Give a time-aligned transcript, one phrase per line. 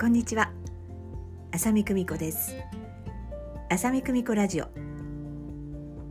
[0.00, 0.52] こんにちは。
[1.50, 2.54] 浅見久美子です。
[3.68, 4.66] 浅見久美子ラジオ。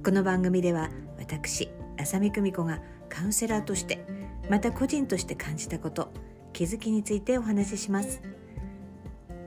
[0.03, 4.05] この番組では私浅見久美子がカウンセラーとして
[4.49, 6.11] また個人として感じたこと
[6.51, 8.21] 気づきについてお話しします。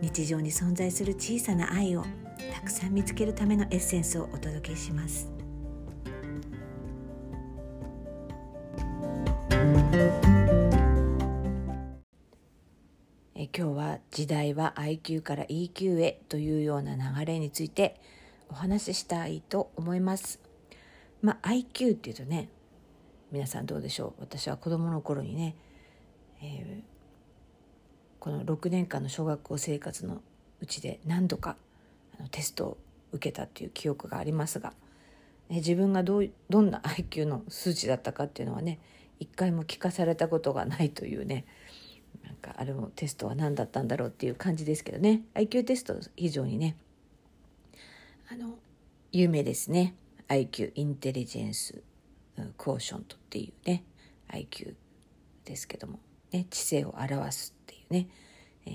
[0.01, 2.07] 日常に存在する小さな愛を
[2.55, 5.40] たくさん見つけるためのエッセンスをお届けします。
[13.57, 18.01] 今日は時代は IQ から EQ へというような流れについて
[18.49, 20.39] お話ししたいと思います。
[21.21, 22.49] まあ、IQ っていうとね
[23.33, 24.21] 皆さんどうでしょう？
[24.21, 25.57] 私は子どもの頃にね、
[26.41, 26.83] えー、
[28.21, 30.23] この6年間の小学校生活の
[30.61, 31.57] うちで何度か
[32.19, 32.79] あのテストを
[33.13, 34.73] 受けたっていう記憶がありますが、
[35.49, 38.79] えー、自分がどうどんな IQ の数値だったかっていうのはね
[39.19, 41.45] 一回も聞かされたことがないというね
[42.31, 45.23] なんかあれもテストは何だったんだろうっていう感じですけどね。
[45.35, 46.77] IQ テスト非常にね
[48.31, 48.55] あの
[49.11, 49.97] 有名ですね。
[50.29, 51.83] IQ インテリジェンス
[52.57, 53.83] コーショントっていうね
[54.29, 54.75] IQ
[55.45, 55.99] ですけども、
[56.31, 58.09] ね、知性を表すっていうね、
[58.67, 58.73] えー、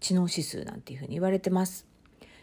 [0.00, 1.86] 知能指数なんていうふうに言われてます。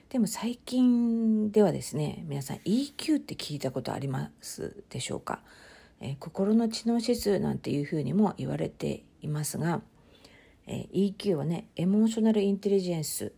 [0.09, 5.39] でも最近ではですね皆さん EQ って聞いたことありますでしょうか、
[6.01, 9.81] えー、心の知能指数なんていうふうにも言われていますが、
[10.67, 13.33] え、EQ はね Emotional Intelligence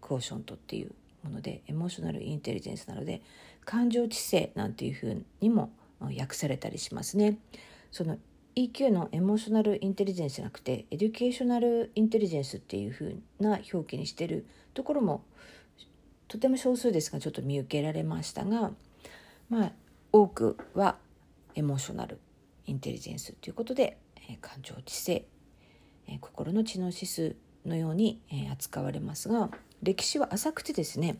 [0.00, 3.22] Quotient っていうもので Emotional Intelligence なので
[3.64, 7.38] 感情知性なんていうふうにも訳されたりしますね。
[7.90, 8.18] その
[8.56, 15.24] EQ の Emotional Intelligence じゃなくて Educational Intelligence っていうふうな表記にしてるところも
[16.28, 18.72] とても少数ですがちょっと見受けられましたが
[19.48, 19.72] まあ
[20.12, 20.96] 多くは
[21.54, 22.18] エモーショナル
[22.66, 23.96] インテリジェンスということで
[24.40, 25.26] 感情知性
[26.20, 28.20] 心の知能指数のように
[28.50, 29.50] 扱われますが
[29.82, 31.16] 歴史は浅くてですね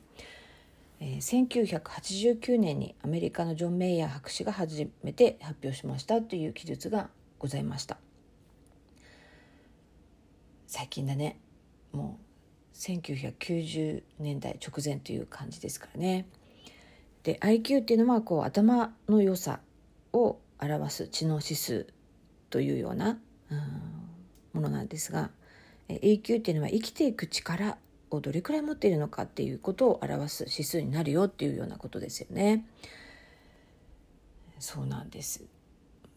[1.00, 7.96] 1989年にアメリカのジョン・メイヤー博士が初めて発表しましたという記述がございました。
[10.68, 11.40] 最近だね。
[11.90, 12.18] も
[12.72, 16.26] う1990年代直前という感じですからね。
[17.24, 19.60] で IQ っていうのはこう頭の良さ
[20.12, 21.86] を表す知能指数
[22.52, 23.18] というような、
[23.50, 23.58] うん、
[24.52, 25.30] ものなんですが
[25.88, 27.78] AQ っていうのは生きていく力
[28.10, 32.66] をどれくらい持っているのかっていうことを表す指数になるよっていうようなことですよね。
[34.58, 35.42] そうなんです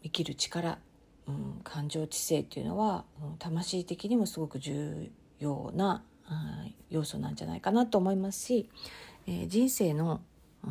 [0.04, 0.78] 生きる力、
[1.26, 5.10] うん、感情知性っていうのは、うん、魂的にもすごく重
[5.40, 6.32] 要な、う
[6.68, 8.70] ん、要素なんじゃないかなと思いますし、
[9.26, 10.20] えー、人生の、
[10.62, 10.70] うん、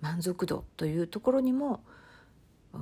[0.00, 1.84] 満足度というところにも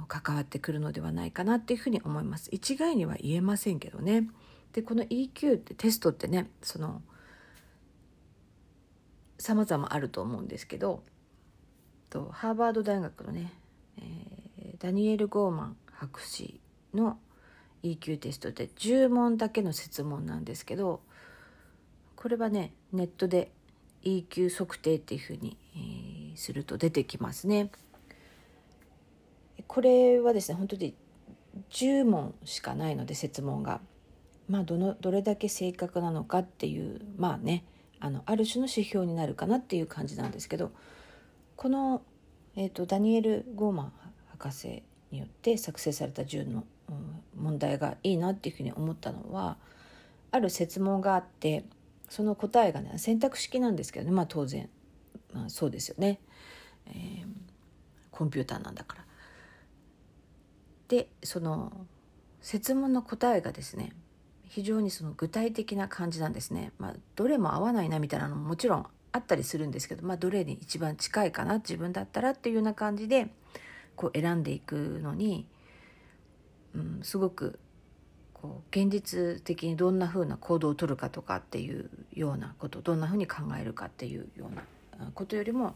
[0.02, 4.28] 関わってくるのではないかなっていうふうに思います一概には言えませんけどね
[4.72, 7.02] でこの EQ ってテストってねその
[9.38, 11.02] 様々あると思うんですけど
[12.10, 13.52] とハーバード大学のね、
[13.98, 16.60] えー、ダニエル・ゴーマン博士
[16.94, 17.18] の
[17.82, 21.00] EQ テストで10問だけの設問なんですけど
[22.16, 23.50] これはねネットで
[24.04, 27.70] EQ 測定っていうふうに、えー、すると出てきますね。
[29.66, 30.94] これはですね本当に
[31.70, 33.80] 10問しかないので設問が。
[34.48, 37.64] まあどのどれだけ正確なのかっていうまあね
[38.00, 40.72] あのある種の指標になるかなっていう感じなんですけど
[41.56, 42.02] この、
[42.56, 43.92] えーと、ダニエル・ゴーマン
[44.38, 49.56] 博士によって作成された10の、うん、問題がいいなっていうふうに思ったのは
[50.30, 51.64] ある設問があって
[52.10, 54.68] その答えがね選択式なんですけどねまあ当然、
[55.32, 56.20] まあ、そうですよね、
[56.88, 57.24] えー、
[58.10, 59.03] コンピューターなんだから。
[60.88, 61.72] でその
[62.40, 63.92] 設問の答えがですね
[64.48, 66.70] 非常にその具体的な感じなんですね。
[66.78, 73.28] まあ、どれも合わないなみたいなのももちろんあったりするんですけど、まあ、どれに一番近いかな自分だったらっていうような感じで
[73.96, 75.46] こう選んでいくのに、
[76.74, 77.58] うん、すごく
[78.32, 84.62] こう現実的にどんなふうな行動をとるかとかっていうようなことどんなふうに考えるかっていうような
[85.14, 85.74] ことよりも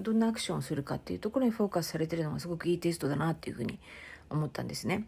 [0.00, 3.78] どんなアクションをするかっていうところにフォーカスされてるのがすごくいいテストだなっていうふうに
[4.30, 5.06] 思ったんですね。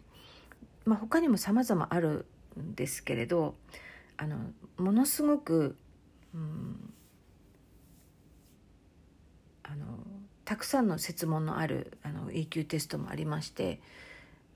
[0.84, 2.24] まあ、他にも様々ある
[2.58, 3.54] んですけれど
[4.16, 4.36] あの
[4.78, 5.76] ものすごく、
[6.34, 6.92] うん、
[9.62, 9.86] あの
[10.44, 13.80] たくさんの設問のあるあの EQ テストもありまして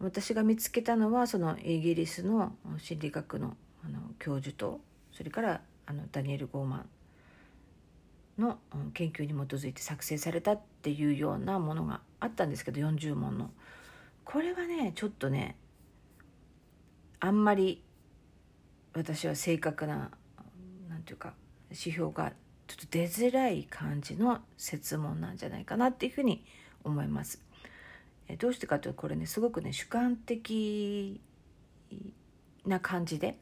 [0.00, 4.80] 私が見つけたのはそのイギリスの心理学のあの教授と
[5.12, 6.76] それからあのダニエル・ゴーマ
[8.38, 8.58] ンの
[8.94, 13.50] 研究に基づいて作成されたっていうようなものがあったんですけど40問の。
[14.24, 15.56] これはねちょっとね
[17.20, 17.82] あんまり
[18.94, 20.10] 私は正確な
[20.88, 21.34] 何て言うか
[21.70, 22.32] 指標が
[22.66, 26.44] ちょっと出づらい感じの設問なんじゃないかなっていうふうに
[26.84, 27.42] 思います。
[28.28, 31.20] えどうしてかというとこれねすごくね主観的
[32.66, 33.38] な感じで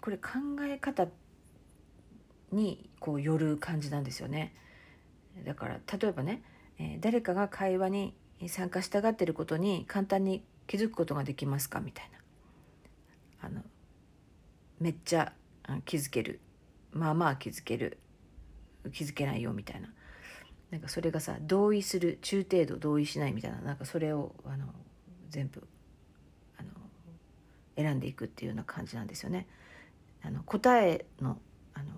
[0.00, 0.30] これ考
[0.62, 1.06] え方
[2.52, 4.54] にこうよる感じなんですよね。
[5.44, 6.42] だから例えばね、
[6.78, 8.14] え、誰かが会話に
[8.46, 11.80] 参加したがってることに簡単に気づくことができますか？
[11.80, 12.18] みたいな。
[13.48, 13.62] あの
[14.78, 15.32] めっちゃ
[15.84, 16.40] 気づける。
[16.92, 17.98] まあまあ気づける。
[18.92, 19.52] 気づけないよ。
[19.52, 19.92] みたいな。
[20.70, 23.58] なんかそれがさ同意する中程度同意しないみたいな。
[23.60, 24.66] なんかそれをあの
[25.30, 25.66] 全部
[26.58, 26.68] あの
[27.76, 29.46] 選んでいくっていうような感じなんですよね。
[30.22, 31.38] あの答えの
[31.74, 31.90] あの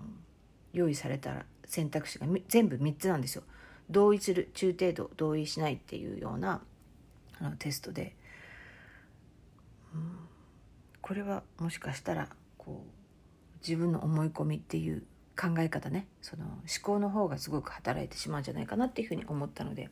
[0.73, 3.43] 用意された選択肢が全部3つなんですよ。
[3.91, 6.61] 同意する中程度同意しないっていうような
[7.39, 8.15] あのテストで、
[9.93, 10.17] うん、
[11.01, 15.03] これはもしかしたらこう自分の思い込みっていう
[15.39, 16.07] 考え方ね。
[16.21, 19.89] その思考の方がすごく働いてしまうんじゃないかなっていうふうに思ったので、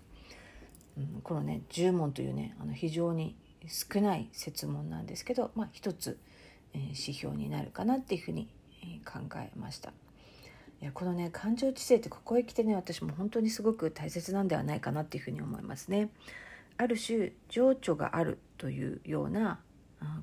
[0.97, 3.35] うん、このね10問というねあの非常に
[3.67, 6.17] 少ない設問なんですけど、まあ、一つ、
[6.73, 8.49] えー、指標になるかなっていうふうに、
[9.05, 9.91] 考えました。
[10.81, 16.09] いやこのね感情知性ってここへ来てね私も本当にすごく大切なんではないかなっていうふうに思いますね。
[16.77, 19.59] ある種情緒があるというような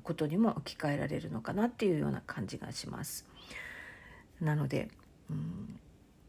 [0.03, 3.27] ことにも置き換えられるのかなっていうような感じがします。
[4.41, 4.89] なので、
[5.29, 5.79] うん、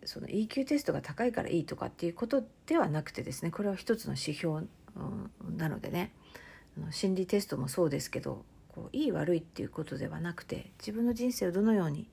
[0.05, 6.13] その EQ テストが高いからいいとかっていうことではなくてですねこれは一つの指標、うん、なのでね
[6.91, 12.09] 心理テストもそうですけどこういい悪いっていうことではなくて自分の人生をどのように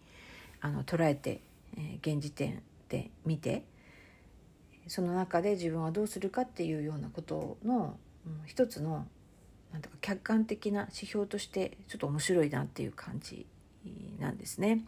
[0.62, 1.42] あの捉えて
[1.78, 3.66] え、現時点で見て
[4.88, 9.08] その中で自分はどうするかっていうようなことの、うん、一つの
[9.72, 13.46] なんとか客観的な指標としてちょっと面白いなっていう感じ
[14.20, 14.86] なんですね。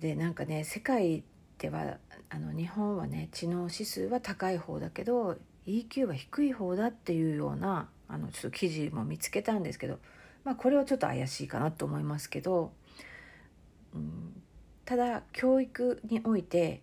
[0.00, 1.22] でなんかね世界
[1.58, 1.98] では
[2.30, 5.36] あの日本はね知能指数は高い方だけど
[5.66, 9.98] EQ は低い方だっていうようなあのちょっと記事も見つけたんですけど、
[10.42, 12.72] まあ、これはちょっと怪しいかなと思いますけど、
[13.94, 14.39] うん、
[14.90, 16.82] ただ教育において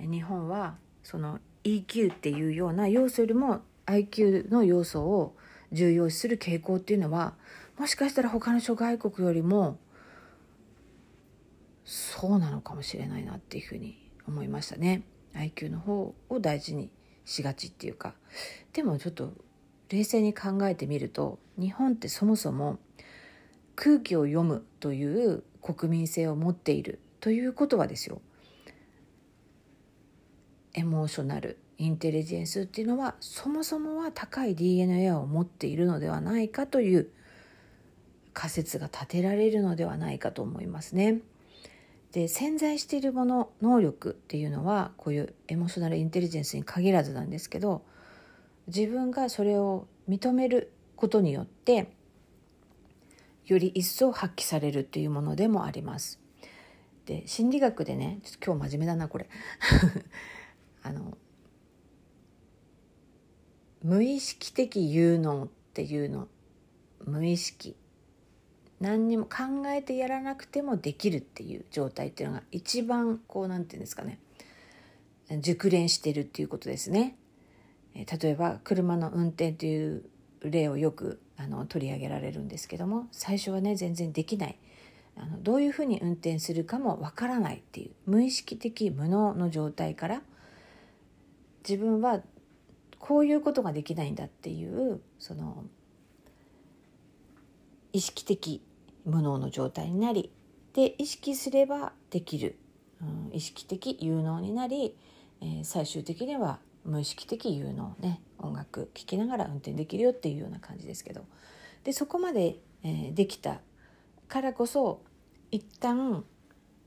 [0.00, 5.36] 日本はその EQ っていうような要素よりも IQ の要素を
[5.70, 7.34] 重要視する傾向っていうのは
[7.78, 9.76] もしかしたら他の諸外国よりも
[11.84, 15.02] そうなのかもしれないなっていうふうに思いましたね。
[15.34, 16.88] IQ の方を大事に
[17.26, 18.14] しがちっていうか
[18.72, 19.34] でもちょっと
[19.90, 22.78] 冷静に考えてみると日本ってそもそも
[23.74, 28.22] 空気を読むという国民性を持っているということはですよ
[30.74, 37.08] エモーショナルインテリジェンスっていうのはそもそもは高い DNA を持っているのではないかという
[38.32, 41.18] 仮説が立てられるのではないかと思いますね。
[42.12, 47.82] で潜在しているもの能力っていうのはこういうエモーショナルインテリジェンスに限らずなんですけど
[48.68, 51.90] 自分がそれを認めることによって
[53.46, 56.24] より一層発揮されるっていうものでもあります。
[57.06, 59.28] で心理学でねちょっと今日真面目だなこれ。
[60.82, 61.16] あの
[63.82, 66.28] 無意識的有能っていうの
[67.04, 67.76] 無意識。
[68.80, 74.18] 何にも考えてやらなくてもできるっていう状態っていうのが一番こうなんていうんですかね。
[75.40, 77.16] 熟練してるっていうことですね。
[77.94, 80.04] 例えば車の運転という
[80.42, 84.58] 例をよくあの取り上げられるんですけども最初はね全然できない。
[85.16, 90.22] あのどういうふうに運転するかもわからないっていう無意識的無能の状態から
[91.66, 92.20] 自分は
[92.98, 95.64] こういうことができないんだっていうその
[97.92, 98.62] 意識的
[99.04, 100.30] 無能の状態になり
[100.74, 102.58] で意識すればできる、
[103.00, 104.94] うん、意識的有能になり、
[105.40, 111.24] えー、最終的には無意識的有能ね音楽聴きながら運転できるよっていうような感じですけど。
[111.86, 113.60] でそこまで、えー、できた
[114.28, 115.02] からこそ
[115.50, 116.24] 一旦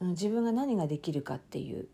[0.01, 1.87] 自分が何ができるかっていう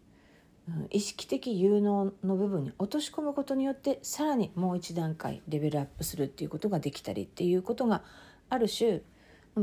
[0.89, 8.03] 意識的有能の部分に落とし込むことによってさらにもう一段階レベルアップするっていうことができたりっていうことが
[8.49, 9.01] ある種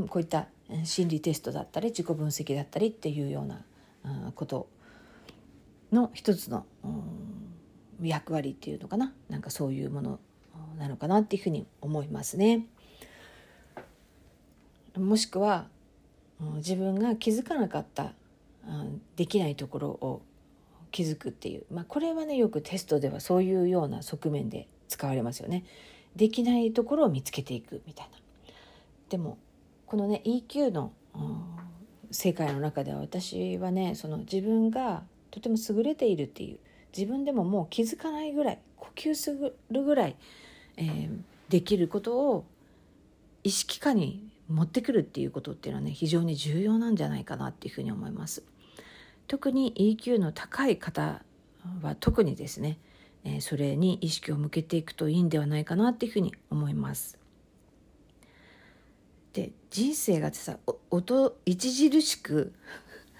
[0.07, 0.47] こういった
[0.83, 3.65] 心理テストだったり自己分析だったりっていうような
[4.35, 4.67] こと
[5.91, 6.65] の一つの
[8.01, 10.19] 役割っていうのかななんかそういうもの
[10.79, 12.65] なのかなっていうふうに思いますね。
[14.97, 15.67] もしくは
[16.57, 18.13] 自分が気づかなかった
[19.15, 20.21] できないところを
[20.91, 25.65] 気づくっていう、まあ、これはねよくテストではそういうような側面で使われますよね。
[26.15, 28.17] できないところを見つけていくみたいな。
[29.09, 29.37] でも
[29.87, 30.93] このね EQ の
[32.11, 36.59] 世界の中では私はねその自分がとても優れているっていう
[36.95, 40.15] 自分でももう気づかないぐらい呼吸するぐらい、
[40.77, 41.09] えー、
[41.49, 42.45] できることを
[43.43, 44.23] 意識化に
[44.53, 48.43] 持ってくるっていうことっていうのはね非常に重要なんじゃないかなっていうふうに思います。
[49.27, 51.23] 特に EQ の高い方
[51.81, 52.77] は特にですね、
[53.23, 57.17] えー、それに意識を向けていくといいんではないかなっていうふうに思います。
[59.33, 60.59] で人生がさ
[60.91, 62.53] 音著しく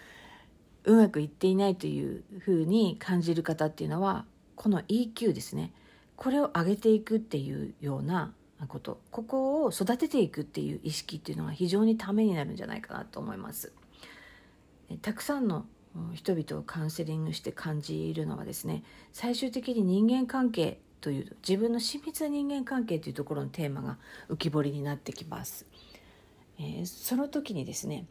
[0.86, 4.26] うまくいっていないというふうに感じる方っていうのは
[4.56, 5.74] この EQ ですね
[6.16, 8.34] これを上げていくっていうような
[8.68, 13.72] ことここを育てていくっていう意識っていうのが非常にためになるんじゃないかなと思います。
[15.02, 15.66] たくさんの
[16.14, 23.98] 人々をカウンセリングして感じるのはですね最終的に人間関係という自分の親密な人間関係というところのテーマが
[24.30, 25.66] 浮き彫りになってきます。
[26.60, 28.06] えー、その時にですね、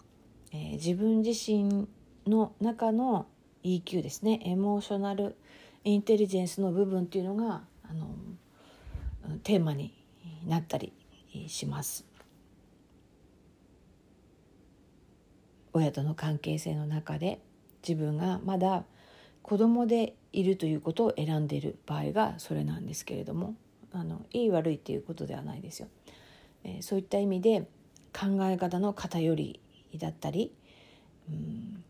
[0.53, 1.89] えー、自分自身
[2.27, 3.27] の中の
[3.65, 5.37] EQ ですねエモーショナル
[5.85, 8.09] インテリジェンスの部分っていうのがあの
[9.43, 9.95] テーマに
[10.47, 10.93] なったり
[11.49, 12.05] します。
[15.73, 17.41] 親との関係性の中で
[17.87, 18.85] 自分がまだ
[19.43, 23.55] 子供でいるということを選んでいる場合がそれなんですけれども
[23.93, 25.89] あのいい悪いっていうことではないですよ。
[26.65, 27.67] えー、そういった意味で
[28.13, 29.61] 考え方の偏り
[29.97, 30.53] だったり、
[31.29, 31.85] うん、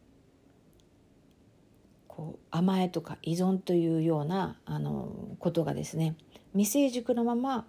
[2.08, 6.16] こう甘えとか依存というようなあのことがですね
[6.52, 7.66] 未成熟のまま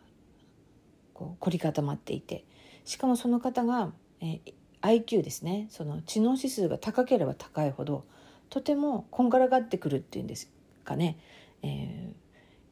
[1.14, 2.46] こう凝り固まっていて
[2.86, 3.92] しかもその方が、
[4.22, 8.06] えー、IQ ですねその知能指数が高ければ高いほど
[8.50, 10.52] とてもこんがらがってくるっていうんです
[10.84, 11.18] かね、
[11.64, 12.14] え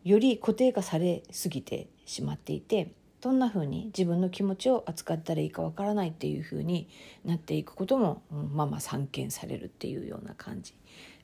[0.05, 6.89] ー、より固定化されすぎてしまっていてどんなふうに自分の気持ちを扱ったらいいかわからないっていうふうに
[7.23, 10.73] なっていくことも、うんまあまあ散見されるっていうような感じ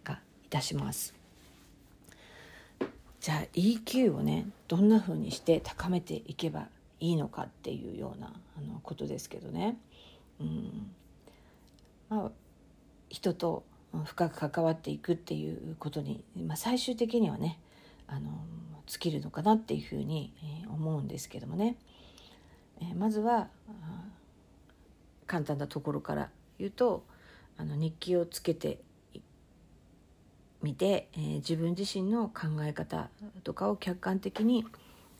[0.04, 1.16] がいたします。
[3.20, 6.68] じゃあ EQ をねどんなふうにして高めていけば
[7.00, 9.78] いいのかっていうようなあのことですけどね、
[10.40, 10.92] うん。
[12.10, 12.32] まあ、
[13.10, 13.64] 人と
[14.06, 17.60] 深く関わっていくっていうことに、まあ、最終的にはね
[18.08, 18.32] あの
[18.86, 20.34] 尽きるのかなっていうふうに
[20.70, 21.76] 思うんですけどもね、
[22.82, 23.50] えまずは
[25.26, 27.04] 簡単なところから言うと
[27.58, 28.80] あの日記をつけて
[30.62, 33.10] みて、え、自分自身の考え方
[33.44, 34.66] とかを客観的に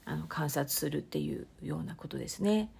[0.08, 2.72] あの観察するっていうようなことですね。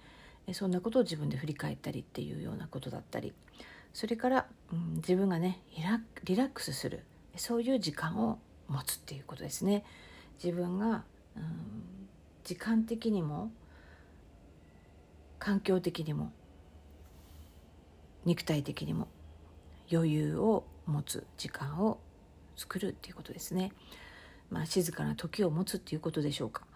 [0.52, 3.34] そんなことを自分で振り返ったりっていうようなことだったり
[3.92, 5.60] それから、うん、自分がね
[6.24, 7.04] リラックスする
[7.36, 9.84] そういう時間を持つっていうことですね。
[10.42, 11.04] 自分が、
[11.36, 11.44] うん、
[12.44, 13.50] 時間的にも
[15.38, 16.32] 環境的にも
[18.24, 19.08] 肉体的にも
[19.92, 21.98] 余裕を持つ時間を
[22.56, 23.72] 作るっていうことですね。
[24.50, 26.67] まあ、静かな時を持つっていうことでしょうか。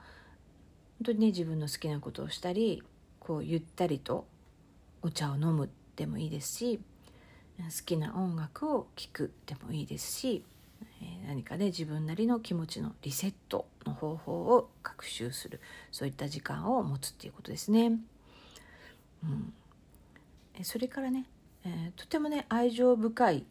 [1.03, 2.81] 本当にね自分の好きなことをしたり
[3.19, 4.25] こうゆったりと
[5.03, 6.81] お茶を飲むでもいいですし
[7.59, 10.45] 好きな音楽を聴くでもいいですし
[11.27, 17.99] 何かね自分なりの気持ちのリセットの方法を学習するそういった時間を持つっていうことですね。
[19.25, 19.53] うん、
[20.63, 21.27] それからね、
[21.65, 23.45] えー、とてもね愛情深い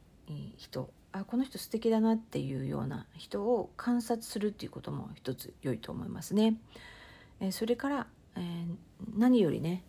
[0.55, 6.55] 人あこの人素敵だなっていうような人を観察するっていうことも一つ良いと思いますね。
[7.41, 8.75] え、それから、えー、
[9.17, 9.83] 何よりね、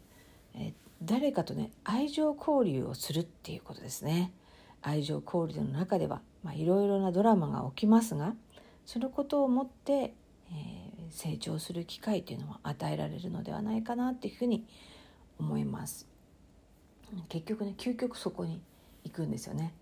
[0.54, 0.72] え
[1.04, 4.32] 誰かとね愛情交流をするっていうことですね。
[4.82, 6.22] 愛情交流の中では
[6.54, 8.34] いろいろなドラマが起きますが
[8.84, 14.66] そのことをもって、えー、成長する機会というのは与えられるのではないかなっていうふうに
[15.38, 16.08] 思います。
[17.28, 18.62] 結局ね究極そこに
[19.04, 19.74] 行くんですよね。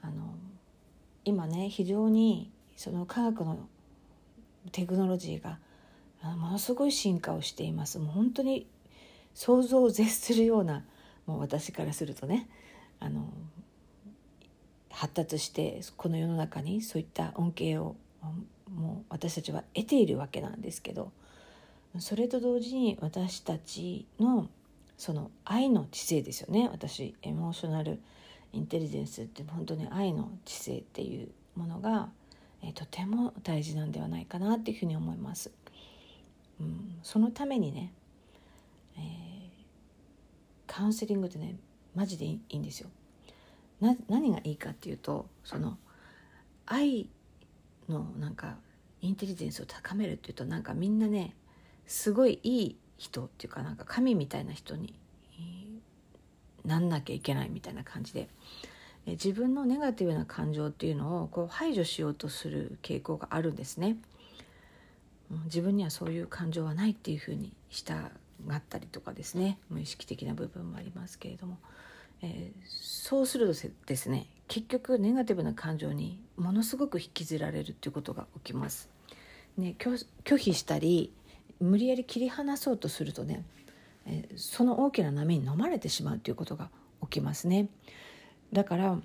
[0.00, 0.34] あの
[1.24, 3.68] 今ね非常にその科学の
[4.72, 5.58] テクノロジーが
[6.22, 8.66] ものすごい進化をしていますもう本当に
[9.34, 10.84] 想像を絶するような
[11.26, 12.48] もう私からするとね
[13.00, 13.28] あの
[14.90, 17.94] 発達してこの世の中にそういった恩恵を
[18.74, 21.12] もう私たちは得ているわけなんですけど
[22.00, 24.48] それと同時に私たちの
[24.96, 28.00] その愛の知性ですよね私エモーショナル
[28.52, 32.08] インテリジェンスって本当に愛の知性っていうものが、
[32.62, 35.50] えとても大事なんではないかなっていうふうに思います。
[36.60, 37.92] うん、そのためにね、
[38.96, 39.00] えー、
[40.66, 41.56] カウンセリングってね
[41.94, 42.90] マジでいいんですよ。
[43.80, 45.78] な何がいいかっていうとその
[46.66, 47.08] 愛
[47.88, 48.56] のなんか
[49.00, 51.34] インテリジェンスを高めるっていうとなんかみんなね
[51.86, 54.94] すごいいい人っていうかなんか神みたいな人に
[56.64, 58.28] なんなきゃいけないみたいな感じで
[59.06, 63.96] 自分のネガティブな感情っていうのをこう排除しようとする傾向があるんですね。
[65.44, 68.10] 自分にはそういう感情はないっていうふうにした
[68.46, 71.58] がったりとかですね無意識的な部分もありますけれども、
[72.22, 78.88] えー、そうするとですね結局ネガティブな感情にものすごく引きずられるっていうことが起きます。
[79.58, 81.12] ね、拒否したり
[81.60, 83.44] 無理やり切り離そうとするとね、
[84.06, 86.70] えー、その大きな波に飲まれてしまうということが
[87.02, 87.68] 起きますね。
[88.52, 88.98] だから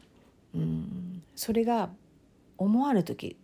[0.54, 1.90] うんそれが
[2.58, 3.36] 思わぬ時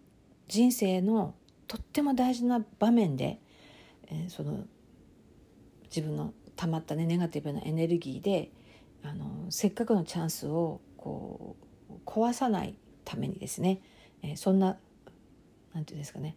[0.48, 1.34] 人生の
[1.70, 3.40] とっても大事な場面で、
[4.08, 4.66] えー、その
[5.96, 8.52] 自分の溜まったねネガティブなエネルギーで
[9.04, 11.56] あのせっかくのチャンスをこ
[11.90, 13.82] う壊さないためにですね、
[14.24, 14.78] えー、そんな
[15.74, 16.36] 何て言うんですかね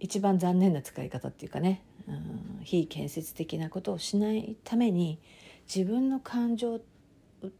[0.00, 5.20] 一番残念な使い方っていうかね、うん、非建設的なことをしないために
[5.72, 6.80] 自分の感情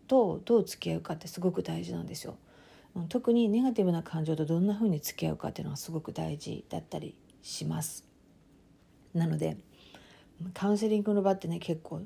[0.07, 2.39] とどう付き合うかってすごく大事なんですよ。
[3.09, 8.05] 特にネガティブな感情とどんなふうに付き合うかっていうのがすごく大事だったりします。
[9.15, 9.57] なので
[10.55, 12.03] カウンセリングの場ってね結構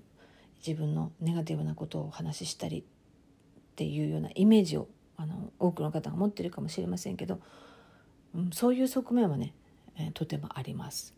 [0.66, 7.40] 自分のネガティブなことをお話ししたりっていうようなイメージをあの多くの方が持ってるかもしれませんけど、
[8.34, 9.54] うん、そういう側面はね、
[9.96, 11.14] えー、とてもあります。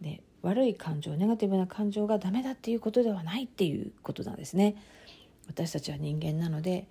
[0.00, 4.76] で悪い感情ネガティブな感情がダメだっていうことではないっていうことなんですね。
[5.48, 6.86] 私たちは人間なので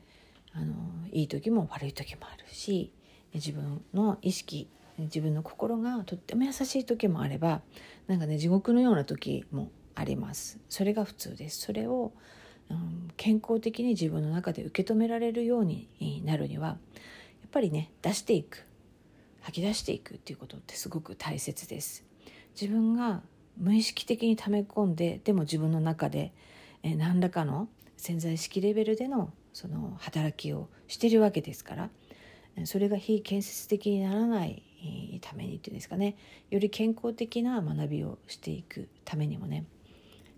[0.58, 0.74] あの
[1.12, 2.92] いい時も悪い時もあるし
[3.34, 7.62] 自分の意識自分の心がとっても優しい時もあれば
[8.08, 10.60] なんかね地獄のような時もあります。
[10.70, 11.62] それが普通です。
[11.62, 12.12] それを、
[12.70, 15.88] うん、健康的に自分の中で受け止められるように
[16.26, 16.78] なるにはやっ
[17.52, 18.66] ぱりね出していく
[19.42, 22.04] 吐き出していくっていうことってすごく大切です。
[22.60, 23.22] 自分が
[23.58, 26.32] 無意識的に溜め込んででも自分の中で、
[26.84, 31.90] え何らかの潜在意識レベルでのその働きをしてるわけですから
[32.66, 34.62] それが非建設的にならない
[35.20, 36.16] ためにっていうんですかね
[36.52, 39.66] より健康的な学びをしていくためにもね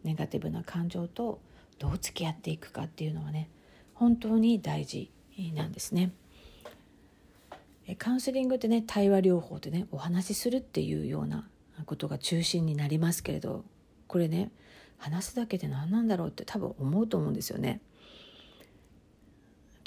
[0.06, 1.42] ネガティブな感情と
[1.80, 3.50] どう付き合っていくかっていうのはね
[3.94, 5.12] 本当に大事
[5.54, 6.14] なんですね。
[7.98, 11.46] カウンセリングってね対話療法でねお話しするっていうような
[11.86, 13.66] ことが中心になりますけれど
[14.08, 14.52] これね
[14.98, 17.82] 話すだけで何なんだろうって多分思うと思うんですよね。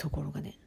[0.02, 0.58] ところがね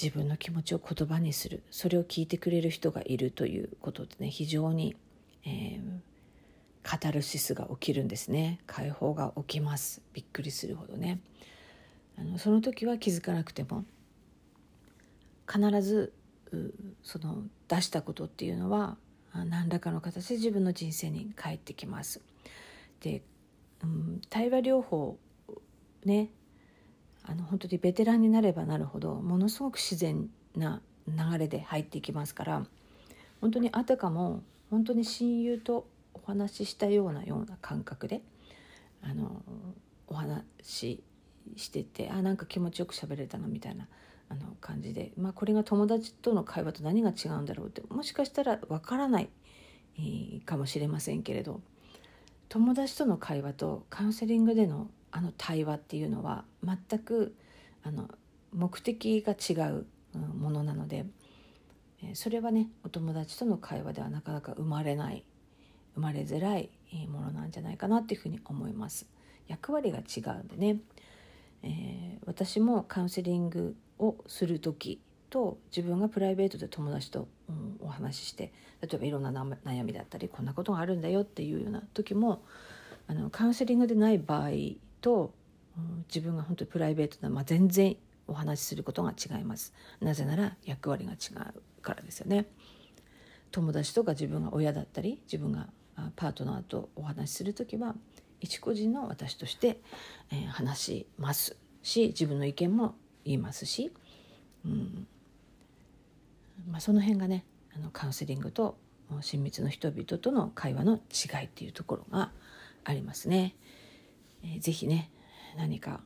[0.00, 1.62] 自分の気持ちを言葉にする。
[1.70, 4.96] それを聞いてくれる人がいるということでね非常に、
[5.44, 5.80] えー、
[6.82, 8.58] カタルシスが起きるんですね。
[8.66, 10.02] 解放が起きます。
[10.14, 11.20] びっくりするほどね。
[12.18, 13.84] あのその時は気づかなくても
[15.48, 16.12] 必ず
[17.04, 18.96] その出したことっていうのは
[19.32, 22.20] 何らかの形で自分の人生に返ってきます。
[23.00, 23.22] で、
[23.84, 25.18] うん、対話療法
[26.04, 26.30] ね
[27.24, 32.66] あの本当にベテランになればなるほどものすごく自然な流れで入っていきますから
[33.40, 38.22] 本当にあたかも本当に親友とお話ししたようなような感覚で
[39.02, 39.42] あの
[40.06, 41.02] お話し
[41.56, 43.86] しててあなんか気持ちよく喋れたなみたいな
[44.28, 49.28] あの感じで、まあ、これが友達との会話と何が違うんだろうってもしかしたらわからない、
[49.98, 51.60] えー、かもしれませんけれど
[52.48, 57.34] 友達との会話とカウンセリングでのあの対話っていうのは全く
[57.82, 58.08] あの
[58.52, 59.86] 目的が違う
[60.36, 61.06] ものなので
[62.14, 65.24] それはねお友達との会話ではなかなか生まれない
[65.94, 66.70] 生まれづらい
[67.08, 69.06] ものなんじゃないかなっていうふうに思います。
[69.48, 70.78] 役割が違うんでね、
[71.62, 82.42] えー、私もカウンセリングをする時と自分がプライベートで友達と、うん、お話しして例えばいろんな悩みだったりこんなことがあるんだよっていうような時も
[83.08, 84.50] あのカウンセリングでない場合
[85.00, 85.34] と、
[86.08, 89.72] 自分が本当にプライベートな、まあ、全然お話しすることが違います。
[90.00, 91.16] なぜなら役割が違
[91.56, 92.46] うからですよね。
[93.50, 95.68] 友達とか自分が親だったり自分が
[96.16, 97.96] パートナーとお話しする時は
[98.40, 99.80] 一個人の私として、
[100.30, 101.56] えー、話します。
[101.82, 103.92] し自分の意見も言いますし、
[104.64, 105.06] うん。
[106.70, 108.76] まあ、その辺がねあのカウンセリングと
[109.22, 112.30] 親密の人々との会話の違いっていうところが
[112.84, 113.56] ありますね。
[114.44, 115.10] えー、ぜひね
[115.56, 116.00] 何か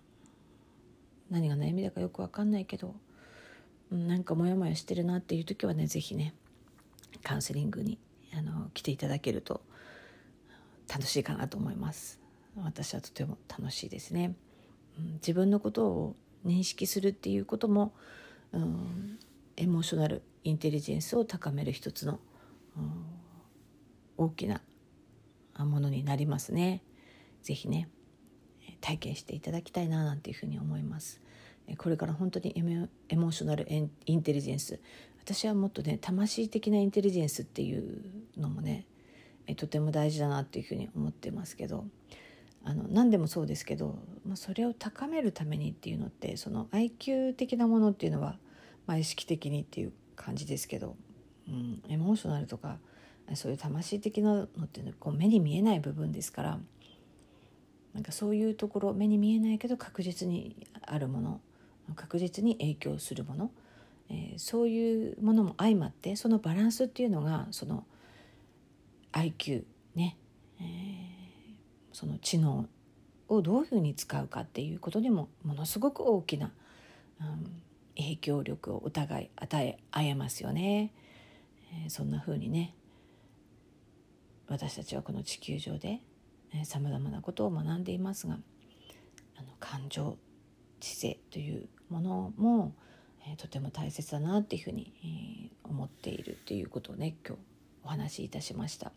[1.31, 2.95] 何が悩みだかよく分かんないけど
[3.91, 6.35] なんかモヤモヤしてるなっていう時はね是非ね
[7.23, 7.99] カウンセリングに
[8.37, 9.63] あの来ていただけると
[10.93, 12.21] 楽しいかなと思います
[12.63, 14.35] 私はとても楽しいですね、
[14.99, 17.95] うん、自分のことを認識するっていうことも、
[18.53, 19.19] うん、
[19.57, 22.21] エモーショナルインテリジェンスを高める一つの、
[22.77, 23.05] うん、
[24.19, 24.61] 大きな
[25.59, 26.83] ものになりますね。
[27.43, 27.89] ぜひね
[28.85, 31.23] 体験していただきたいななんていうふうに思います。
[31.79, 32.53] これから本当に
[33.09, 34.79] エモーショナルインテリジェンス。
[35.23, 38.05] 私はもっとね魂的なインテリジェンスっていう
[38.37, 38.85] のもね
[39.57, 41.87] とても大事だなっていうふうに思ってますけど。
[42.67, 48.39] あの何でもそうですけど、まあ、それを高めるためにっていうのってその IQ 的なものっていうのは、
[48.87, 50.97] まあ、意識的にっていう感じですけど、
[51.47, 52.79] うん、エモーショナルとか
[53.35, 56.59] そういう魂的なのっていうのはこう目に見えない部分ですから
[57.95, 61.41] なんかそういうところ目に見えないけど確実にあるもの
[61.95, 63.51] 確実に影響するもの、
[64.11, 67.85] えー、そういうものも相まってそのバランスっていうのがその
[69.13, 70.17] IQ ね、
[70.61, 70.65] えー、
[71.93, 72.67] その知能
[73.29, 76.53] をどういうふうに使うかっていうことにもものすごく大きな、
[77.21, 77.63] うん、
[77.97, 80.93] 影響力をお互い与え合えますよね。
[81.89, 82.73] そんなふうにね
[84.47, 86.01] 私たちはこの地球上で
[86.65, 88.39] さまざまなことを学んでいますが
[89.37, 90.17] あの感情
[90.81, 92.75] 知性というものも、
[93.27, 97.41] えー、とても大切だなっていうふうに、えー、思っているということをね今日
[97.85, 98.93] お話しいたしました。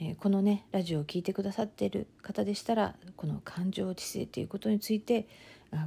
[0.00, 5.28] えー、このねラジオを聴いてくださっている方でしたらこの感情知性ということについて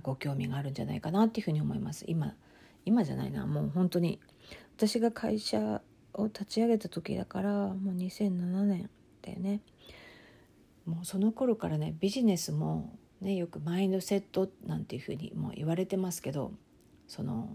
[0.01, 2.05] ご興味があるんじゃないかなっていうふうに思います。
[2.07, 2.33] 今
[2.85, 3.45] 今じゃないな。
[3.45, 4.19] もう本当に
[4.77, 5.81] 私が会社
[6.13, 8.89] を立ち上げた時だからもう2007年
[9.21, 9.61] だよね。
[10.87, 16.51] もうその頃からねビジネスもねよくマインドセットなんていうふうにも言われてますけど
[17.07, 17.49] その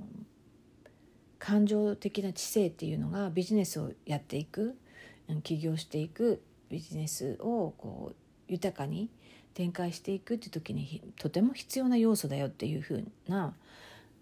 [1.38, 4.76] 感情的な知性っていうのがビジネスをやっていく
[5.42, 8.16] 起業していくビジネスをこう
[8.48, 9.10] 豊かに
[9.54, 13.54] 展開していくっていう時にとても必要な要素だよっていうふうな、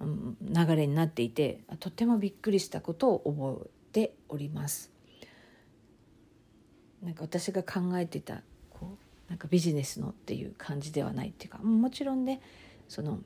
[0.00, 4.90] 流れになっていてとてもびっくりしたことを覚えております。
[7.02, 8.42] なんか私が考えてた
[9.30, 12.42] なんかビジネスのっていう感じではないっていうかもちろんね
[12.88, 13.20] その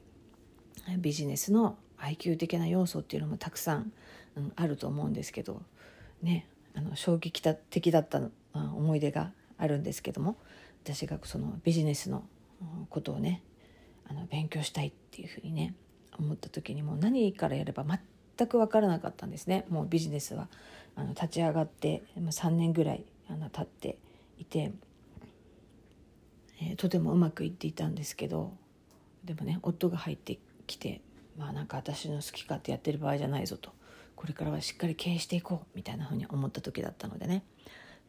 [0.99, 3.91] ビジネスの IQ 的な要素っていうのもたくさん、
[4.37, 5.63] うん、あると思うんですけど
[6.23, 8.21] ねあの衝撃的だった
[8.53, 10.37] 思い出があるんですけども
[10.85, 12.25] 私がそのビジネスの
[12.91, 13.43] ことをね
[14.09, 15.75] あの勉強したいっていうふうにね
[16.19, 17.85] 思った時にもう何からやれば
[18.37, 19.65] 全く分からなかったんですね。
[19.69, 20.49] もうビジネスは
[20.97, 23.99] あの立ち上がって3年ぐらいあの経って
[24.39, 24.73] いて、
[26.71, 28.53] えー、とてもうまくいっていたんですけど
[29.25, 31.01] でもね夫が入ってきて
[31.39, 33.73] まあなんか私の好き勝手やってる場合じゃないぞと。
[34.17, 37.43] これからはしっかり経営していこうみたいなふうに思った時だったのでね、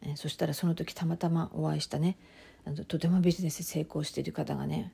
[0.02, 2.16] えー、そしたらその時たまたまお会いしたね
[2.64, 4.92] あのとてもビジネス成功している方がね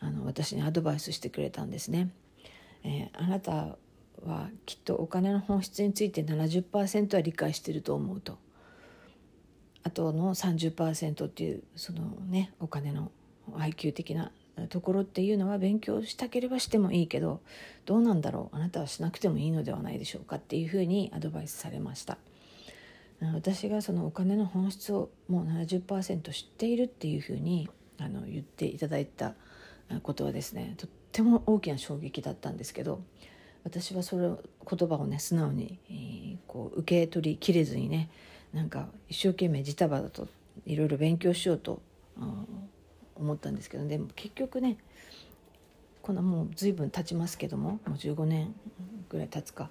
[0.00, 2.10] あの私にアドバイスしてくれたんですね。
[2.84, 3.76] えー、あなた
[4.24, 8.38] はきっとお金の本質について70%は理解してると思うと。
[9.86, 13.12] あとの30%っていうそのねお金の
[13.52, 14.32] IQ 的な
[14.68, 17.40] ところっていうのは勉強したければしてもいいけど
[17.84, 22.18] どうなんだろうあなたはしなくてもいいのではないでしょうかっていうふうにアドバイスされました。
[23.32, 27.68] 私がそのお金の本質をもう70%知っているっていうふうに
[27.98, 29.34] あの言っていただいた
[30.02, 33.00] ことはですねとっても大きな衝撃だったんですけど
[33.64, 38.10] 私はそれ言葉をね素直に、えー、こう受け取りきれずにね
[38.52, 40.28] なんか一生懸命ジタバタと
[40.64, 41.82] いろいろ勉強しようと、
[42.16, 42.46] うん、
[43.16, 44.78] 思ったんですけどでも結局ね
[46.02, 48.54] このもう随分経ちますけどももう15年
[49.08, 49.70] ぐらい経つか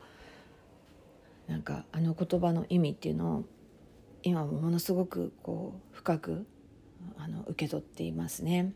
[1.48, 3.44] なんかあの言葉の意味っていうのを
[4.24, 6.46] 今もものすごくこう深く
[7.18, 8.74] あの受け取っていますね。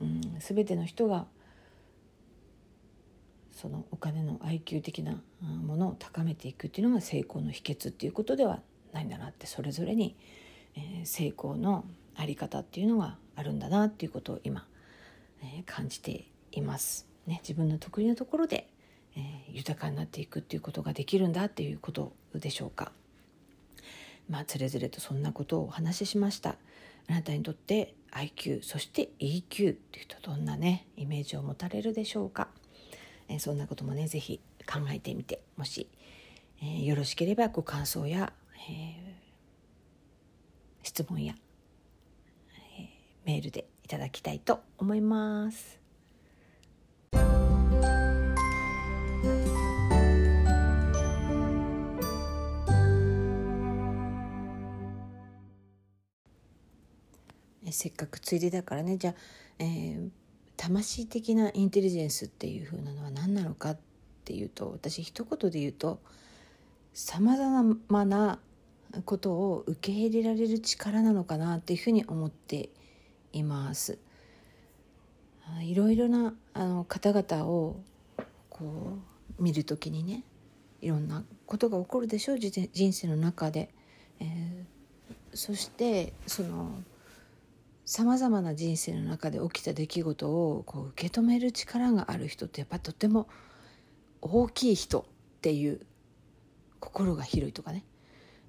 [0.00, 1.26] うん、全ての人が
[3.52, 8.60] そのお金の IQ 的なものを高めていくっていうのが成功の秘訣っていうことでは
[8.92, 10.16] ないんだなってそれぞれに、
[10.76, 14.66] え、成功のあり方っていうのがあるんだなっていうことを今、
[15.42, 17.06] え、感じています。
[17.26, 18.68] ね、自分の得意なところで、
[19.16, 22.92] えー、豊かになっていくっていうことができるんだっていうことでしょうか。
[24.28, 26.56] まあつれづれとそんなことをお話ししました。
[27.08, 32.48] あなたにとって IQ そして EQ っていうとどんなねイメージを持たれるでしょうか。
[33.28, 35.88] えー、そんなこともね是非考えてみてもし、
[36.60, 38.32] えー、よろしければご感想や、
[38.68, 39.04] えー、
[40.82, 41.34] 質問や
[43.24, 45.80] メールでいただきたいと思います。
[57.70, 59.14] せっかくついでだからねじゃあ、
[59.58, 60.08] えー、
[60.56, 63.78] 魂的なインテリジェンスっていう風なのは何なのかっ
[64.24, 65.98] ていうと私一言で言うと
[66.92, 67.48] さまざ
[67.88, 68.38] まな
[69.04, 72.68] ことを受け入れられる力なのかなっていうふうに思って
[73.32, 73.98] います。
[75.62, 77.80] いろいろなあの方々を
[78.48, 78.98] こ
[79.38, 80.24] う見る時にね
[80.80, 82.38] いろんなことが起こるでしょう。
[82.38, 83.72] 人生の中で、
[84.20, 86.82] えー、そしてその
[87.84, 93.28] さまざまな人生の中で起きた出来事をこう受け止める力がある人ってやっぱとても
[94.20, 95.04] 大きい人っ
[95.40, 95.80] ていう
[96.78, 97.84] 心が広いとかね。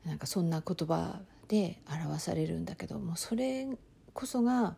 [0.06, 3.68] なんかそんな言葉で表されるんだけどもそれ
[4.14, 4.76] こそが、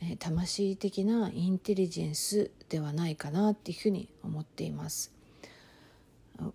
[0.00, 5.12] えー、魂的なインテリジェンスではないかなっていうふうに思っています。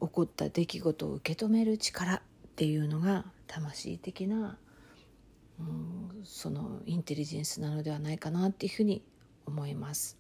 [0.02, 2.22] 起こった出来事を受け止める力っ
[2.56, 4.58] ていうのが魂的な、
[5.60, 9.04] うん、そのインテリジェンスなのではないかなっていうふうに
[9.46, 10.18] 思います。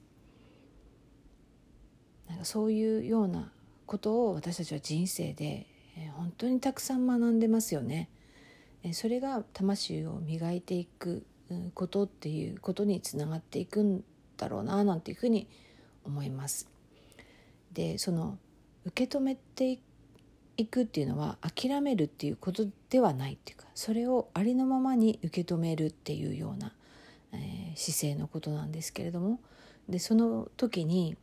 [2.29, 3.51] なんかそういうような
[3.85, 8.09] ことを私たちは人生で、えー、本当にたくさん学んでますよね。
[8.83, 11.25] えー、それが魂を磨いていく
[11.73, 14.03] ことっていうことにつながっていくん
[14.37, 15.47] だろうななんていうふうに
[16.03, 16.69] 思います。
[17.73, 18.37] でその
[18.85, 19.79] 受け止めて
[20.57, 26.73] いくっていうのは諦めるっていうことではないっていうかそれをありのままに受け止めるっていうような、
[27.33, 29.39] えー、姿勢のことなんですけれども
[29.89, 31.17] でその時に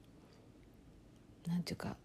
[1.46, 1.96] 何て言うか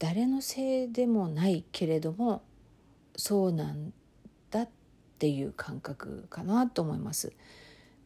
[0.00, 2.42] 誰のせいでもないけれども
[3.16, 3.92] そうなん
[4.50, 4.68] だっ
[5.18, 7.32] ていう感覚かなと思います。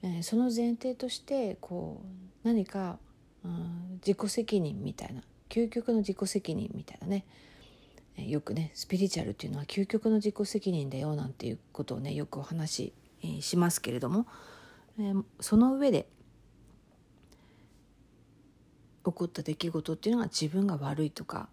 [0.03, 2.99] えー、その前提としてこう何か
[3.45, 7.25] うん自己責任みたいな究極の自己責任みたいなね
[8.17, 14.27] よくねスピリチュアルっていうのは究極の自己責任だよなんていうことをねよくお話ししますけれども、
[14.99, 16.09] えー、その上で
[19.05, 21.49] 起こった出来事っていうのが自分が悪いとか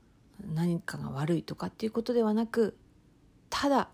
[0.53, 2.77] 何かが悪いとかっていうことではなく
[3.49, 3.89] ただ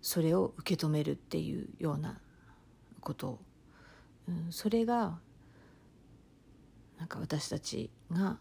[0.00, 2.20] それを受け止めるっていうような
[3.00, 3.38] こと
[4.28, 5.18] うん、それが
[6.98, 8.38] なんか私たちが、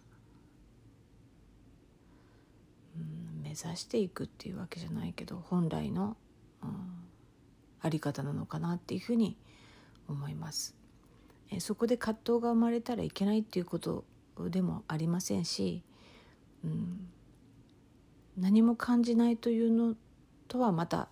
[2.96, 6.16] うん、目指していくっていうわけじゃないけど本来の、
[6.64, 6.70] うん、
[7.82, 9.38] あり方なのかなっていうふうに
[10.08, 10.76] 思います。
[11.50, 14.06] えそこで葛藤が生まれたらいけないっていうこと
[14.50, 15.84] でもありませんし、
[16.64, 17.10] うん、
[18.38, 19.96] 何も感じないというの
[20.48, 21.10] とはまた、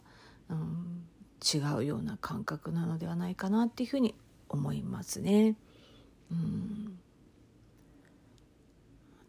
[0.49, 1.03] うん、
[1.41, 4.15] 違うような感覚なのではないかなっていうふうに
[4.49, 5.55] 思いますね。
[6.31, 6.99] うん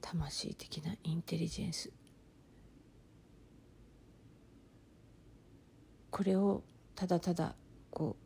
[0.01, 1.91] 魂的なインテリジェンス
[6.11, 6.63] これを
[6.97, 7.55] ただただ
[7.91, 8.17] こ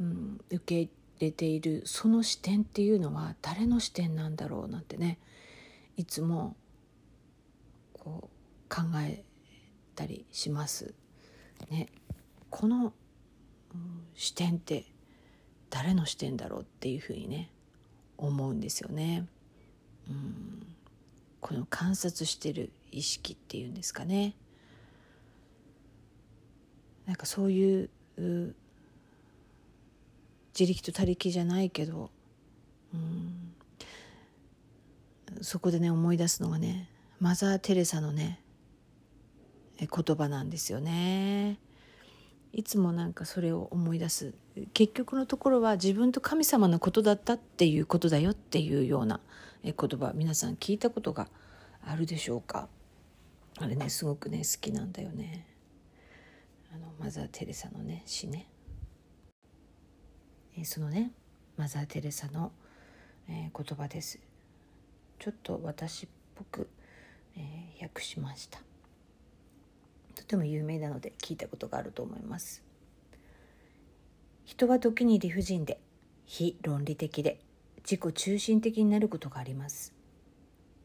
[0.00, 5.18] う、うん、受け入れているその視点っていうのは誰の視点なんだろうなんてね
[5.96, 6.56] いつも
[8.06, 9.24] こう考え
[9.96, 10.94] たりします。
[11.70, 11.88] ね、
[12.50, 12.92] この、
[13.74, 14.84] うん、視点って
[15.70, 17.50] 誰の視点だろうっていうふうにね
[18.16, 19.26] 思うんですよね。
[20.08, 20.66] うん
[21.40, 24.34] この観察してる意識っていうんですかね
[27.06, 28.54] なんかそういう自
[30.72, 32.10] 力と他力じゃないけど、
[32.94, 33.54] うん、
[35.40, 36.88] そこでね思い出すのがね
[37.18, 38.42] マザー・テレサのね
[39.78, 41.58] 言葉なんですよね。
[42.52, 44.34] いつもなんかそれを思い出す。
[44.72, 49.20] 結局のところは自分と神様のことだったっていうことだよっていうような
[49.62, 50.12] 言葉。
[50.14, 51.28] 皆さん聞いたことが
[51.84, 52.68] あるでしょうか？
[53.58, 55.46] あれねすごくね好きなんだよね。
[56.74, 58.48] あのマザー・テレサのね詩ね、
[60.58, 61.12] えそのね
[61.56, 62.52] マザー・テレサの、
[63.28, 64.18] え、言葉です。
[65.18, 66.68] ちょっと私っぽく、
[67.36, 68.60] え、訳しました。
[70.14, 72.62] とても有名なので聞いたことがあると思います。
[74.44, 75.80] 人は時に理不尽で
[76.24, 77.40] 非論理的で
[77.78, 79.92] 自己中心的になることがあります。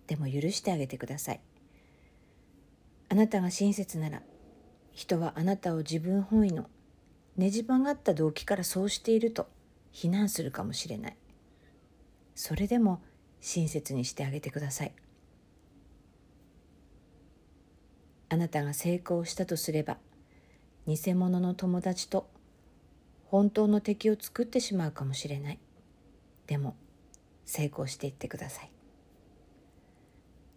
[0.07, 1.41] でも許してあげてください。
[3.09, 4.21] あなたが親切なら
[4.91, 6.69] 人はあなたを自分本位の
[7.37, 9.47] ねじ曲がった動機からそうしていると
[9.91, 11.17] 非難するかもしれない。
[12.35, 13.01] それでも
[13.39, 14.93] 親切にしてあげてください。
[18.31, 19.97] あなたが成功したとすれば
[20.87, 22.29] 偽物の友達と
[23.25, 25.59] 本当の敵を作ってしまうかもしれない。
[26.47, 26.77] でも
[27.43, 28.71] 成功していってください。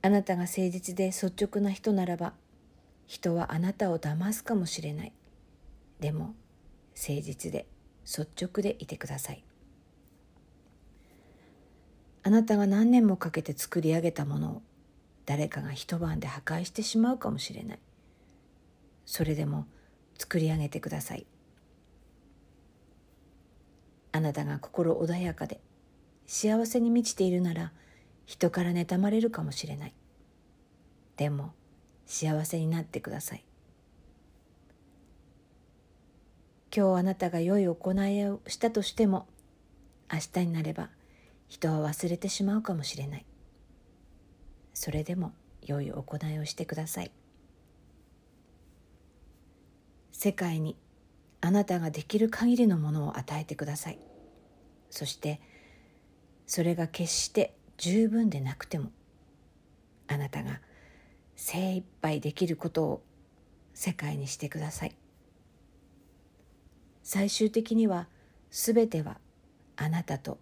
[0.02, 2.34] あなたが誠実で率直な人ならば
[3.08, 5.12] 人はあなたを騙すかもしれない。
[5.98, 6.36] でも
[6.96, 7.66] 誠実で
[8.04, 9.42] 率直でいてください。
[12.22, 14.62] あなたが何年もかけて作り上げたものを
[15.26, 17.78] 誰かが一晩で破壊してしまうかもしれない。
[19.06, 19.66] それでも
[20.18, 21.26] 作り上げてください。
[24.12, 25.60] あなたが心穏やかで
[26.26, 27.72] 幸せに満ちているなら
[28.26, 29.94] 人から妬まれるかもしれない。
[31.16, 31.52] でも
[32.06, 33.44] 幸せになってください。
[36.76, 39.26] 今日あなたが良い行いをしたとしても
[40.12, 40.90] 明日になれば
[41.48, 43.26] 人は忘れてしまうかもしれない。
[44.74, 45.32] それでも
[45.62, 47.10] 良い行いをしてください。
[50.12, 50.76] 世界に
[51.40, 53.98] あなたができる限りのものを与えてください。
[54.90, 55.40] そして
[56.46, 58.90] それが決して十分でなくても
[60.06, 60.60] あなたが
[61.36, 63.02] 精一杯できることを
[63.74, 64.96] 世界にしてください。
[67.02, 68.08] 最終的には
[68.50, 69.18] 全ては
[69.76, 70.38] あなたと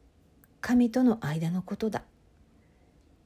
[0.61, 2.05] 神との間のことだ。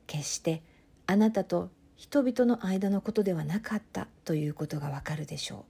[0.06, 0.62] 決して
[1.06, 5.64] あなたと人々の間のことではなかったということがわかるでしょ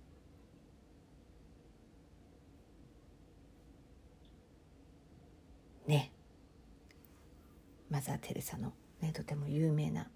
[5.87, 5.90] う。
[5.90, 6.11] ね。
[7.90, 10.09] マザー・テレサの、ね、とても有名な、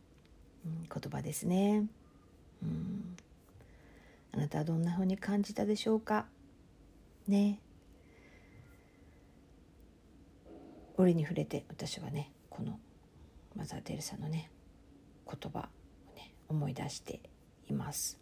[0.67, 1.85] うん、言葉ですね、
[2.65, 3.17] うん、
[4.33, 6.27] あなたはどんなふうに感じたでしょうか？
[7.29, 7.61] ね。
[10.97, 12.81] 折に触れて私はねこの
[13.55, 14.51] マザー・テレサのね
[15.31, 15.69] 言葉
[16.13, 17.21] をね思い出して
[17.69, 18.19] います。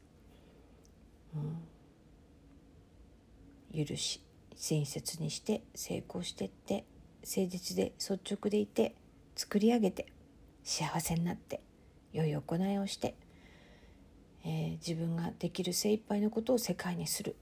[3.72, 4.22] うん、許し
[4.56, 6.84] 親切にして成功してって
[7.22, 8.94] 誠実で率直でいて
[9.36, 10.06] 作り上げて
[10.64, 11.60] 幸せになって
[12.12, 13.14] 良い行いをして、
[14.44, 17.36] えー、自分ができる精一杯のことを世界にする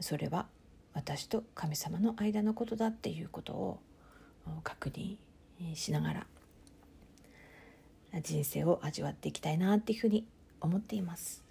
[0.00, 0.46] それは
[0.92, 3.80] 私と神様の間のことだっていうことを
[4.62, 5.16] 確認
[5.74, 6.26] しながら
[8.22, 10.26] 人生を味わっていきたいなっていうふうに
[10.60, 11.44] 思っています。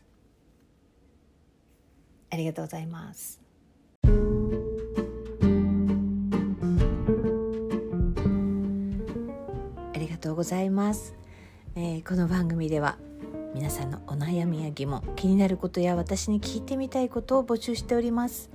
[2.29, 3.41] ありがとうございます。
[9.93, 11.13] ありがとうございます、
[11.75, 12.97] えー、この番組では
[13.53, 18.49] 皆さんのお悩みや疑問気になることや私に聞いてみたいことを募集しております。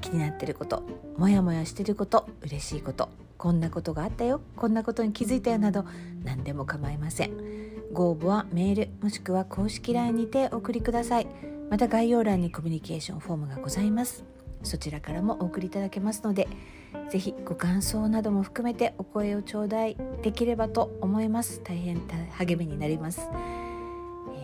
[0.00, 0.82] 気になってること
[1.16, 4.40] モヤモヤしてること嬉しいことこんなことがあったよ。
[4.56, 5.84] こんなことに気づいたよなど
[6.24, 7.32] 何でも構いません。
[7.92, 11.26] ご応募はメールもしくは公式 LINE にてお送りください。
[11.70, 14.24] また概要欄にコミュニケーションフォームがございます。
[14.62, 16.48] そちらからもお送りいただけますので
[17.10, 21.60] ぜひご感想なども含めてお声を頂戴できればと思います。
[21.62, 22.00] 大変
[22.32, 23.28] 励みになります。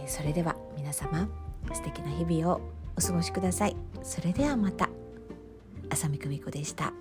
[0.05, 1.29] えそれでは皆様
[1.72, 2.61] 素敵な日々を
[2.96, 3.76] お過ごしください。
[4.03, 4.88] それではまた。
[5.90, 6.92] 浅見久美子でした。